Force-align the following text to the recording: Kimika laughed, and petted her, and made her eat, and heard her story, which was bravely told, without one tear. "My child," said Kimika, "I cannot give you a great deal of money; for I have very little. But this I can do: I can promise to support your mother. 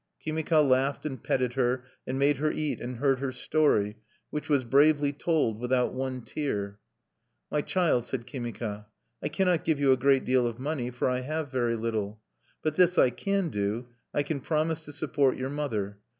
Kimika 0.19 0.61
laughed, 0.67 1.05
and 1.05 1.23
petted 1.23 1.53
her, 1.53 1.83
and 2.07 2.17
made 2.17 2.37
her 2.37 2.49
eat, 2.51 2.79
and 2.81 2.95
heard 2.97 3.19
her 3.19 3.31
story, 3.31 3.97
which 4.31 4.49
was 4.49 4.63
bravely 4.63 5.13
told, 5.13 5.59
without 5.59 5.93
one 5.93 6.23
tear. 6.23 6.79
"My 7.51 7.61
child," 7.61 8.03
said 8.05 8.25
Kimika, 8.25 8.87
"I 9.21 9.27
cannot 9.27 9.63
give 9.63 9.79
you 9.79 9.91
a 9.91 9.97
great 9.97 10.25
deal 10.25 10.47
of 10.47 10.57
money; 10.57 10.89
for 10.89 11.07
I 11.07 11.19
have 11.19 11.51
very 11.51 11.75
little. 11.75 12.19
But 12.63 12.77
this 12.77 12.97
I 12.97 13.11
can 13.11 13.49
do: 13.49 13.89
I 14.11 14.23
can 14.23 14.39
promise 14.39 14.81
to 14.85 14.91
support 14.91 15.37
your 15.37 15.51
mother. 15.51 15.99